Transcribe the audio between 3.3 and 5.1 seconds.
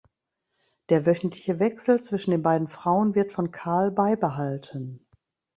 von Karl beibehalten.